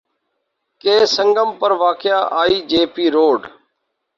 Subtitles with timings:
[0.83, 3.39] کے سنگم پر واقع آئی جے پی روڈ